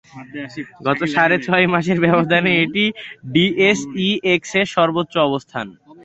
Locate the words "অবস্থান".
5.27-5.65